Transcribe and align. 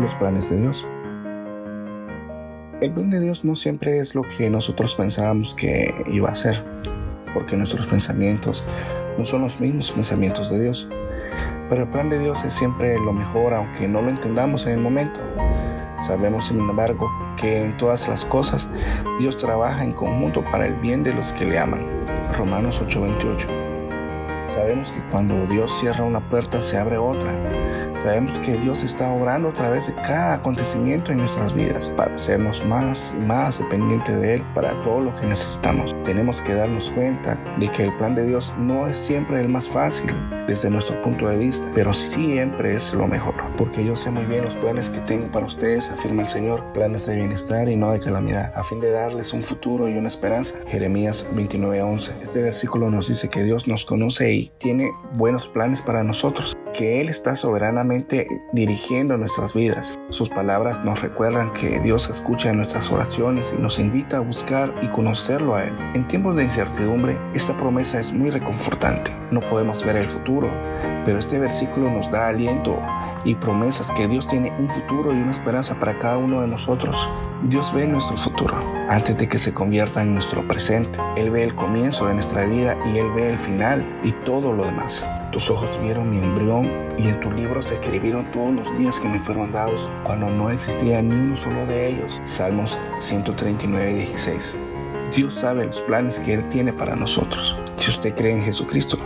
los 0.00 0.14
planes 0.16 0.50
de 0.50 0.60
Dios. 0.60 0.86
El 2.80 2.92
plan 2.92 3.10
de 3.10 3.20
Dios 3.20 3.44
no 3.44 3.56
siempre 3.56 3.98
es 4.00 4.14
lo 4.14 4.22
que 4.22 4.50
nosotros 4.50 4.94
pensábamos 4.94 5.54
que 5.54 6.04
iba 6.06 6.28
a 6.28 6.34
ser, 6.34 6.62
porque 7.32 7.56
nuestros 7.56 7.86
pensamientos 7.86 8.62
no 9.18 9.24
son 9.24 9.42
los 9.42 9.58
mismos 9.58 9.92
pensamientos 9.92 10.50
de 10.50 10.62
Dios. 10.62 10.88
Pero 11.68 11.84
el 11.84 11.88
plan 11.88 12.10
de 12.10 12.18
Dios 12.18 12.44
es 12.44 12.54
siempre 12.54 12.98
lo 12.98 13.12
mejor, 13.12 13.54
aunque 13.54 13.88
no 13.88 14.02
lo 14.02 14.10
entendamos 14.10 14.66
en 14.66 14.72
el 14.72 14.80
momento. 14.80 15.20
Sabemos, 16.06 16.46
sin 16.46 16.58
embargo, 16.58 17.10
que 17.36 17.64
en 17.64 17.76
todas 17.76 18.06
las 18.08 18.24
cosas 18.24 18.68
Dios 19.18 19.36
trabaja 19.36 19.82
en 19.82 19.92
conjunto 19.92 20.44
para 20.44 20.66
el 20.66 20.74
bien 20.74 21.02
de 21.02 21.14
los 21.14 21.32
que 21.32 21.46
le 21.46 21.58
aman. 21.58 21.84
Romanos 22.36 22.80
8:28. 22.80 23.65
Sabemos 24.48 24.92
que 24.92 25.02
cuando 25.10 25.46
Dios 25.46 25.78
cierra 25.78 26.04
una 26.04 26.20
puerta 26.28 26.62
se 26.62 26.78
abre 26.78 26.98
otra. 26.98 27.32
Sabemos 28.02 28.38
que 28.38 28.56
Dios 28.58 28.84
está 28.84 29.10
obrando 29.12 29.48
a 29.48 29.52
través 29.52 29.86
de 29.86 29.94
cada 29.94 30.34
acontecimiento 30.34 31.12
en 31.12 31.18
nuestras 31.18 31.52
vidas 31.52 31.90
para 31.96 32.14
hacernos 32.14 32.64
más 32.64 33.14
y 33.16 33.26
más 33.26 33.58
dependientes 33.58 34.20
de 34.20 34.34
Él 34.34 34.42
para 34.54 34.80
todo 34.82 35.00
lo 35.00 35.14
que 35.14 35.26
necesitamos. 35.26 35.94
Tenemos 36.04 36.40
que 36.42 36.54
darnos 36.54 36.90
cuenta 36.90 37.38
de 37.58 37.68
que 37.68 37.84
el 37.84 37.96
plan 37.96 38.14
de 38.14 38.26
Dios 38.26 38.54
no 38.58 38.86
es 38.86 38.96
siempre 38.96 39.40
el 39.40 39.48
más 39.48 39.68
fácil 39.68 40.14
desde 40.46 40.70
nuestro 40.70 41.00
punto 41.02 41.28
de 41.28 41.36
vista, 41.36 41.68
pero 41.74 41.92
siempre 41.92 42.74
es 42.74 42.94
lo 42.94 43.06
mejor, 43.08 43.34
porque 43.56 43.84
yo 43.84 43.96
sé 43.96 44.10
muy 44.10 44.24
bien 44.26 44.44
los 44.44 44.54
planes 44.56 44.90
que 44.90 45.00
tengo 45.00 45.30
para 45.30 45.46
ustedes, 45.46 45.90
afirma 45.90 46.22
el 46.22 46.28
Señor, 46.28 46.62
planes 46.72 47.06
de 47.06 47.16
bienestar 47.16 47.68
y 47.68 47.74
no 47.74 47.90
de 47.90 48.00
calamidad, 48.00 48.52
a 48.54 48.62
fin 48.62 48.80
de 48.80 48.90
darles 48.90 49.32
un 49.32 49.42
futuro 49.42 49.88
y 49.88 49.96
una 49.96 50.08
esperanza. 50.08 50.54
Jeremías 50.68 51.26
29:11. 51.34 52.12
Este 52.22 52.42
versículo 52.42 52.90
nos 52.90 53.08
dice 53.08 53.28
que 53.28 53.42
Dios 53.42 53.66
nos 53.66 53.84
conoce 53.84 54.32
y 54.32 54.35
tiene 54.58 54.92
buenos 55.14 55.48
planes 55.48 55.82
para 55.82 56.02
nosotros, 56.02 56.56
que 56.76 57.00
Él 57.00 57.08
está 57.08 57.36
soberanamente 57.36 58.26
dirigiendo 58.52 59.16
nuestras 59.16 59.54
vidas. 59.54 59.98
Sus 60.10 60.28
palabras 60.28 60.84
nos 60.84 61.00
recuerdan 61.00 61.52
que 61.52 61.80
Dios 61.80 62.10
escucha 62.10 62.52
nuestras 62.52 62.90
oraciones 62.90 63.52
y 63.56 63.60
nos 63.60 63.78
invita 63.78 64.18
a 64.18 64.20
buscar 64.20 64.74
y 64.82 64.88
conocerlo 64.88 65.54
a 65.54 65.64
Él. 65.64 65.74
En 65.94 66.06
tiempos 66.06 66.36
de 66.36 66.44
incertidumbre, 66.44 67.18
esta 67.34 67.56
promesa 67.56 67.98
es 67.98 68.12
muy 68.12 68.30
reconfortante. 68.30 69.10
No 69.30 69.40
podemos 69.40 69.84
ver 69.84 69.96
el 69.96 70.06
futuro, 70.06 70.50
pero 71.04 71.18
este 71.18 71.38
versículo 71.38 71.90
nos 71.90 72.10
da 72.10 72.28
aliento 72.28 72.78
y 73.24 73.34
promesas 73.34 73.90
que 73.92 74.06
Dios 74.06 74.26
tiene 74.26 74.52
un 74.58 74.70
futuro 74.70 75.12
y 75.12 75.16
una 75.16 75.32
esperanza 75.32 75.78
para 75.78 75.98
cada 75.98 76.18
uno 76.18 76.42
de 76.42 76.46
nosotros. 76.46 77.08
Dios 77.44 77.72
ve 77.74 77.86
nuestro 77.86 78.16
futuro 78.16 78.62
antes 78.88 79.16
de 79.16 79.28
que 79.28 79.38
se 79.38 79.54
convierta 79.54 80.02
en 80.02 80.14
nuestro 80.14 80.46
presente. 80.46 80.98
Él 81.16 81.30
ve 81.30 81.42
el 81.42 81.54
comienzo 81.54 82.06
de 82.06 82.14
nuestra 82.14 82.44
vida 82.44 82.76
y 82.92 82.98
Él 82.98 83.06
ve 83.16 83.30
el 83.30 83.38
final 83.38 83.84
y 84.04 84.12
todo 84.12 84.52
lo 84.52 84.64
demás. 84.64 85.04
Tus 85.32 85.50
ojos 85.50 85.78
vieron 85.82 86.10
mi 86.10 86.18
embrión 86.18 86.70
y 86.98 87.08
en 87.08 87.20
tu 87.20 87.30
libro 87.30 87.62
se 87.62 87.74
escribieron 87.74 88.30
todos 88.32 88.54
los 88.54 88.78
días 88.78 88.98
que 89.00 89.08
me 89.08 89.20
fueron 89.20 89.52
dados 89.52 89.88
cuando 90.04 90.30
no 90.30 90.50
existía 90.50 91.02
ni 91.02 91.14
uno 91.14 91.36
solo 91.36 91.66
de 91.66 91.88
ellos. 91.88 92.20
Salmos 92.24 92.78
139, 93.00 93.94
16. 93.94 94.56
Dios 95.14 95.34
sabe 95.34 95.66
los 95.66 95.80
planes 95.82 96.20
que 96.20 96.34
Él 96.34 96.48
tiene 96.48 96.72
para 96.72 96.96
nosotros. 96.96 97.56
Si 97.76 97.90
usted 97.90 98.14
cree 98.14 98.32
en 98.32 98.44
Jesucristo, 98.44 98.98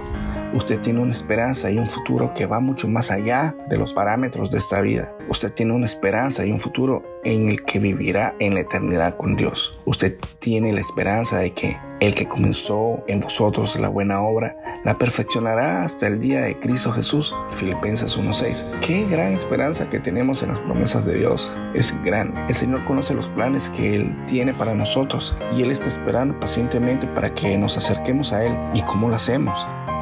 Usted 0.53 0.81
tiene 0.81 1.01
una 1.01 1.13
esperanza 1.13 1.71
y 1.71 1.79
un 1.79 1.89
futuro 1.89 2.35
que 2.35 2.47
va 2.47 2.59
mucho 2.59 2.89
más 2.89 3.13
allá 3.13 3.55
de 3.69 3.77
los 3.77 3.95
parámetros 3.95 4.51
de 4.51 4.59
esta 4.59 4.81
vida. 4.81 5.15
Usted 5.29 5.53
tiene 5.53 5.75
una 5.75 5.87
esperanza 5.87 6.45
y 6.45 6.51
un 6.51 6.59
futuro 6.59 7.05
en 7.23 7.49
el 7.49 7.63
que 7.65 7.79
vivirá 7.79 8.35
en 8.41 8.55
la 8.55 8.61
eternidad 8.61 9.17
con 9.17 9.37
Dios. 9.37 9.79
Usted 9.85 10.19
tiene 10.41 10.73
la 10.73 10.81
esperanza 10.81 11.39
de 11.39 11.53
que 11.53 11.77
el 12.01 12.17
que 12.17 12.27
comenzó 12.27 13.05
en 13.07 13.21
vosotros 13.21 13.79
la 13.79 13.89
buena 13.89 14.23
obra 14.23 14.57
la 14.85 14.99
perfeccionará 14.99 15.83
hasta 15.83 16.07
el 16.07 16.21
día 16.21 16.41
de 16.43 16.59
Cristo 16.59 16.93
Jesús. 16.93 17.35
Filipenses 17.51 18.17
1:6. 18.17 18.65
Qué 18.81 19.07
gran 19.07 19.33
esperanza 19.33 19.89
que 19.89 20.01
tenemos 20.01 20.43
en 20.43 20.51
las 20.51 20.61
promesas 20.61 21.05
de 21.05 21.19
Dios. 21.19 21.53
Es 21.75 21.95
grande. 22.03 22.41
El 22.49 22.55
Señor 22.55 22.85
conoce 22.85 23.15
los 23.15 23.29
planes 23.29 23.69
que 23.71 23.97
Él 23.97 24.17
tiene 24.27 24.55
para 24.55 24.75
nosotros 24.75 25.35
y 25.57 25.63
Él 25.63 25.71
está 25.71 25.89
esperando 25.89 26.39
pacientemente 26.41 27.07
para 27.07 27.35
que 27.35 27.57
nos 27.59 27.77
acerquemos 27.77 28.33
a 28.33 28.45
Él. 28.45 28.57
¿Y 28.75 28.83
cómo 28.83 29.09
lo 29.09 29.17
hacemos? 29.17 29.55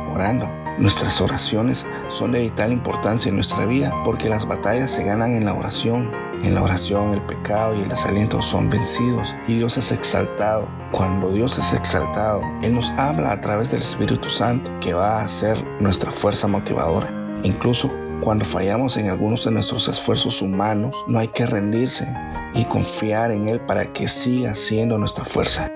orando. 0.09 0.49
Nuestras 0.79 1.21
oraciones 1.21 1.87
son 2.09 2.33
de 2.33 2.41
vital 2.41 2.73
importancia 2.73 3.29
en 3.29 3.35
nuestra 3.35 3.67
vida 3.67 3.93
porque 4.05 4.29
las 4.29 4.47
batallas 4.47 4.91
se 4.91 5.05
ganan 5.05 5.33
en 5.33 5.45
la 5.45 5.55
oración. 5.55 6.11
En 6.43 6.55
la 6.55 6.63
oración 6.63 7.15
el 7.15 7.23
pecado 7.23 7.75
y 7.75 7.83
el 7.83 7.89
desaliento 7.89 8.41
son 8.43 8.71
vencidos 8.71 9.35
y 9.49 9.57
Dios 9.57 9.77
es 9.77 9.91
exaltado. 9.91 10.69
Cuando 10.93 11.31
Dios 11.33 11.59
es 11.59 11.73
exaltado, 11.73 12.43
Él 12.63 12.75
nos 12.75 12.91
habla 12.91 13.33
a 13.33 13.41
través 13.41 13.71
del 13.71 13.83
Espíritu 13.83 14.31
Santo 14.31 14.71
que 14.81 14.95
va 14.95 15.23
a 15.23 15.29
ser 15.29 15.63
nuestra 15.81 16.13
fuerza 16.13 16.47
motivadora. 16.47 17.13
Incluso 17.43 17.91
cuando 18.21 18.45
fallamos 18.45 18.97
en 18.97 19.11
algunos 19.11 19.45
de 19.45 19.51
nuestros 19.51 19.89
esfuerzos 19.89 20.41
humanos, 20.41 20.97
no 21.07 21.19
hay 21.19 21.29
que 21.29 21.47
rendirse 21.47 22.07
y 22.55 22.65
confiar 22.65 23.31
en 23.31 23.49
Él 23.49 23.61
para 23.61 23.93
que 23.93 24.09
siga 24.09 24.55
siendo 24.55 24.97
nuestra 24.97 25.25
fuerza. 25.25 25.71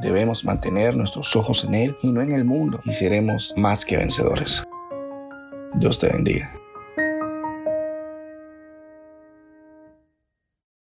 Debemos 0.00 0.44
mantener 0.44 0.96
nuestros 0.96 1.36
ojos 1.36 1.64
en 1.64 1.74
Él 1.74 1.96
y 2.02 2.12
no 2.12 2.20
en 2.20 2.32
el 2.32 2.44
mundo 2.44 2.80
y 2.84 2.92
seremos 2.92 3.52
más 3.56 3.84
que 3.84 3.96
vencedores. 3.96 4.62
Dios 5.74 5.98
te 5.98 6.08
bendiga. 6.08 6.61